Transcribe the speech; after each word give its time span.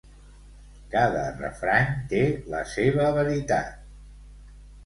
Cada 0.93 1.25
refrany 1.41 1.93
té 2.13 2.23
la 2.57 2.65
seva 2.73 3.13
veritat. 3.19 3.89